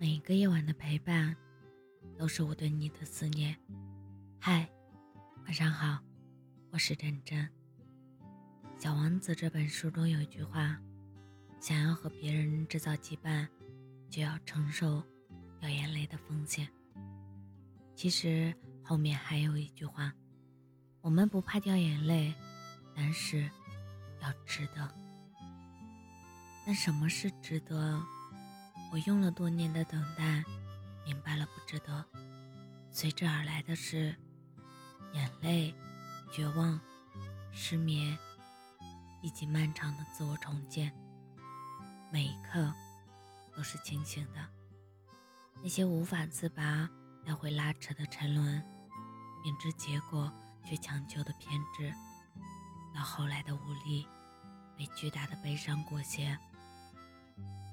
[0.00, 1.34] 每一个夜晚的陪伴，
[2.16, 3.56] 都是我对你的思念。
[4.38, 4.68] 嗨，
[5.44, 5.98] 晚上好，
[6.70, 7.44] 我是真真。
[8.78, 10.78] 《小王子》这本书中有一句话：
[11.58, 13.48] 想要和别人制造羁绊，
[14.08, 15.02] 就要承受
[15.58, 16.68] 掉眼泪的风险。
[17.96, 18.54] 其实
[18.84, 20.12] 后面还有一句话：
[21.00, 22.32] 我们不怕掉眼泪，
[22.94, 23.50] 但是
[24.22, 24.88] 要值得。
[26.64, 28.00] 但什么是值得？
[28.90, 30.42] 我用了多年的等待，
[31.04, 32.04] 明白了不值得。
[32.90, 34.16] 随之而来的是
[35.12, 35.74] 眼泪、
[36.32, 36.80] 绝望、
[37.52, 38.16] 失眠，
[39.22, 40.92] 以及漫长的自我重建。
[42.10, 42.72] 每一刻
[43.54, 44.40] 都是清醒的。
[45.62, 46.88] 那些无法自拔、
[47.24, 48.64] 来回拉扯的沉沦，
[49.44, 50.32] 明知结果
[50.64, 51.92] 却强求的偏执，
[52.94, 54.06] 到后来的无力，
[54.78, 56.38] 被巨大的悲伤裹挟。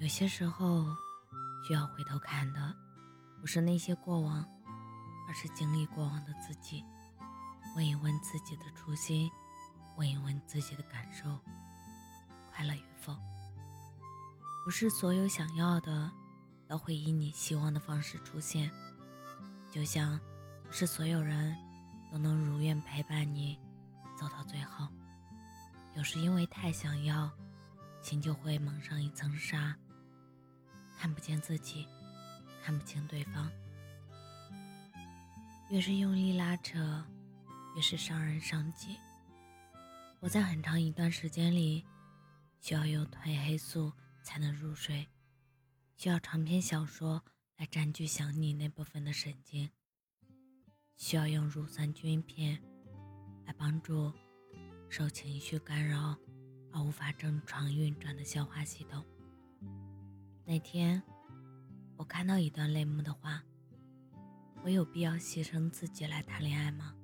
[0.00, 0.84] 有些时候，
[1.66, 2.74] 需要回头看的，
[3.40, 4.44] 不是那些过往，
[5.26, 6.84] 而是经历过往的自己。
[7.74, 9.30] 问一问自己的初心，
[9.96, 11.38] 问一问自己的感受，
[12.52, 13.16] 快乐与否。
[14.64, 16.10] 不是所有想要的，
[16.68, 18.70] 都会以你希望的方式出现。
[19.70, 20.20] 就像，
[20.64, 21.56] 不是所有人
[22.12, 23.58] 都能如愿陪伴你
[24.16, 24.86] 走到最后。
[25.96, 27.30] 有时因为太想要，
[28.02, 29.74] 心就会蒙上一层纱。
[30.96, 31.86] 看不见自己，
[32.62, 33.50] 看不清对方。
[35.70, 37.04] 越是用力拉扯，
[37.74, 38.96] 越是伤人伤己。
[40.20, 41.84] 我在很长一段时间里，
[42.60, 45.08] 需要用褪黑素才能入睡，
[45.96, 47.22] 需要长篇小说
[47.56, 49.70] 来占据想你那部分的神经，
[50.96, 52.62] 需要用乳酸菌片
[53.44, 54.12] 来帮助
[54.88, 56.16] 受情绪干扰
[56.72, 59.04] 而无法正常运转的消化系统。
[60.46, 61.02] 那天，
[61.96, 63.42] 我看到一段泪目的话
[64.62, 66.94] ：“我有必要牺牲自己来谈恋爱吗？”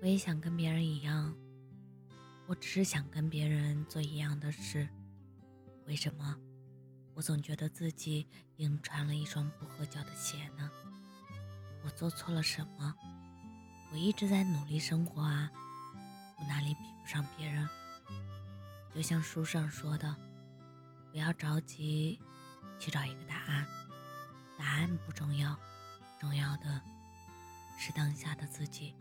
[0.00, 1.34] 我也想跟别人一样，
[2.46, 4.88] 我只是想跟别人做一样的事。
[5.86, 6.36] 为什么
[7.14, 10.70] 我总觉得自己硬穿了一双不合脚的鞋呢？
[11.84, 12.94] 我做错了什么？
[13.90, 15.50] 我一直在努力生活啊，
[16.38, 17.68] 我哪里比不上别人？
[18.94, 20.14] 就像书上说的。
[21.14, 22.20] 不要着急
[22.76, 23.64] 去找一个答案，
[24.58, 25.56] 答案不重要，
[26.18, 26.82] 重要的
[27.78, 28.92] 是当下的自己。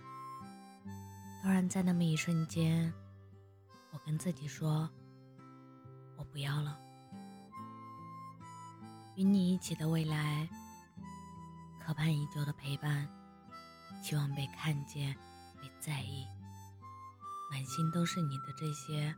[1.42, 2.94] 突然在那么一瞬间，
[3.90, 4.88] 我跟自己说
[6.16, 6.80] ：“我不要了。”
[9.18, 10.48] 与你一起的未来，
[11.84, 13.10] 渴盼已久的陪伴，
[14.04, 15.16] 希望被看见、
[15.60, 16.28] 被在意，
[17.50, 19.16] 满心都是你的这些，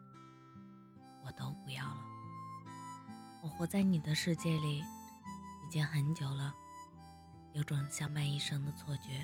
[1.25, 2.04] 我都不要了。
[3.45, 6.51] 我活在你的世界里已经很久了，
[7.53, 9.23] 有种相伴一生的错觉，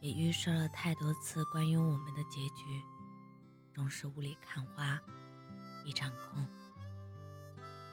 [0.00, 2.82] 也预设了太多次关于我们的结局，
[3.74, 4.98] 终是雾里看花，
[5.84, 6.46] 一场空。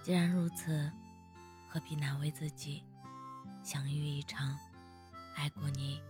[0.01, 0.89] 既然如此，
[1.67, 2.81] 何必难为自己？
[3.61, 4.57] 相遇一场，
[5.35, 6.01] 爱过你，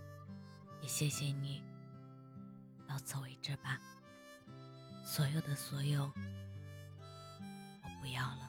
[0.80, 1.64] 也谢谢你，
[2.88, 3.80] 到此为止吧。
[5.04, 6.04] 所有的所有，
[7.82, 8.47] 我不要了。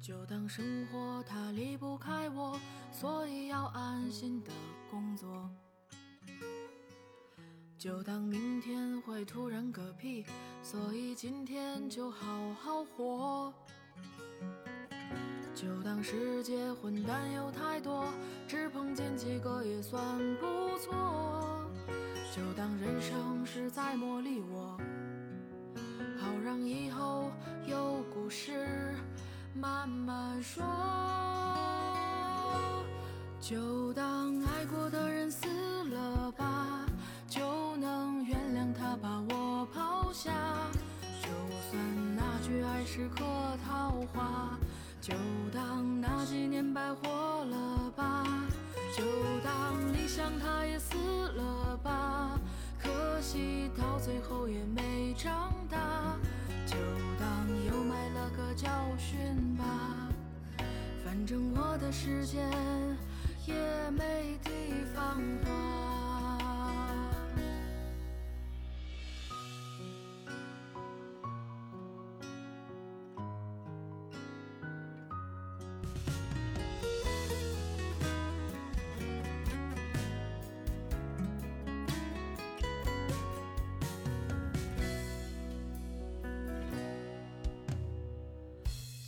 [0.00, 2.58] 就当生活它离不开我，
[2.90, 4.50] 所以要安心的
[4.90, 5.50] 工作。
[7.76, 10.24] 就当明天会突然嗝屁，
[10.62, 13.52] 所以今天就好好活。
[15.54, 18.06] 就当世界混蛋有太多，
[18.46, 20.02] 只碰见几个也算
[20.36, 21.70] 不错。
[22.34, 24.80] 就当人生是在磨砺我，
[26.48, 27.30] 让以后
[27.66, 28.94] 有故事。
[29.52, 30.64] 慢慢说，
[33.38, 35.46] 就当爱过的人死
[35.90, 36.86] 了吧，
[37.28, 40.32] 就能原谅他把我抛下。
[41.20, 41.28] 就
[41.68, 43.26] 算那句爱是客
[43.66, 44.58] 套话，
[45.02, 45.12] 就
[45.52, 48.24] 当那几年白活了吧。
[48.96, 49.04] 就
[49.44, 52.40] 当理想它也死了吧，
[52.80, 56.16] 可惜到最后也没长大。
[56.68, 56.76] 就
[57.18, 58.68] 当又买了个教
[58.98, 59.18] 训
[59.56, 59.64] 吧。
[61.02, 62.46] 反正我的时间
[63.46, 63.54] 也
[63.90, 64.50] 没地
[64.94, 65.87] 方花。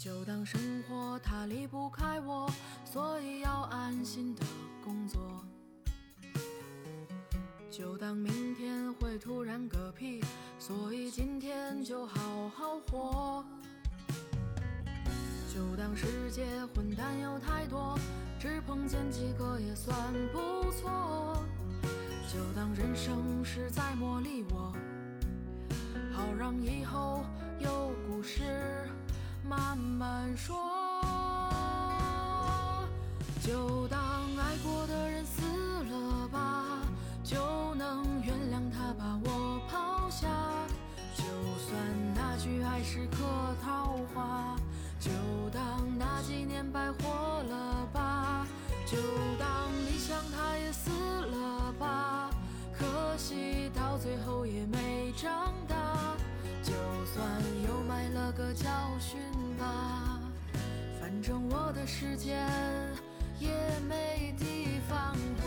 [0.02, 0.58] 就当生
[0.88, 2.50] 活它离不开我，
[2.87, 4.43] 所以要安心的
[4.82, 5.44] 工作。
[7.70, 10.25] 就当明天会突然嗝屁，
[10.58, 13.44] 所以今天就好好活。
[15.52, 17.94] 就当世界混蛋有太多，
[18.38, 19.94] 只碰见几个也算
[20.32, 21.44] 不错。
[22.26, 24.75] 就当人生是在磨砺我，
[26.11, 27.23] 好让以后
[27.58, 28.41] 有故事。
[30.11, 30.59] 传说，
[33.47, 34.01] 就当
[34.37, 35.41] 爱过的人死
[35.85, 36.65] 了吧，
[37.23, 37.37] 就
[37.77, 40.27] 能原谅他把我抛下。
[41.15, 41.23] 就
[41.61, 41.81] 算
[42.17, 43.19] 那句爱是客
[43.62, 44.57] 套话，
[44.99, 45.12] 就
[45.53, 48.45] 当那几年白活了吧，
[48.85, 48.97] 就
[49.39, 52.31] 当理想他也死了吧，
[52.77, 55.77] 可惜到最后也没长大。
[56.65, 56.73] 就
[57.07, 57.25] 算
[57.67, 58.69] 又埋了个教
[58.99, 59.19] 训
[59.61, 60.19] 吧，
[61.01, 62.49] 反正我的时间
[63.39, 63.49] 也
[63.89, 65.47] 没地方花。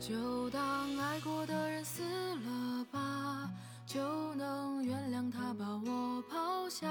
[0.00, 3.50] 就当爱过的人死了吧，
[3.86, 6.86] 就能原谅他把我抛下。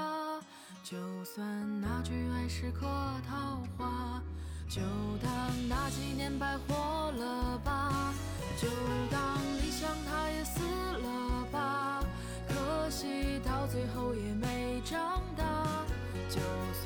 [0.84, 1.44] 就算
[1.80, 2.86] 那句爱是客
[3.28, 4.22] 套话，
[4.68, 4.80] 就
[5.22, 8.14] 当那几年白活了吧，
[8.60, 8.68] 就
[9.10, 12.04] 当理想它也死了吧，
[12.48, 14.05] 可惜到最后。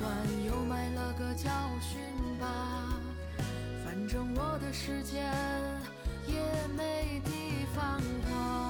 [0.01, 0.11] 算
[0.47, 2.01] 又买了个教训
[2.39, 2.99] 吧。
[3.85, 5.31] 反正我的时间
[6.25, 6.41] 也
[6.75, 8.60] 没地方花。